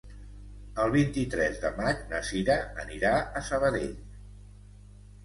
El 0.85 0.93
vint-i-tres 0.93 1.59
de 1.65 1.69
maig 1.79 2.01
na 2.13 2.21
Sira 2.29 2.55
anirà 2.85 3.13
a 3.19 3.43
Sabadell. 3.51 3.93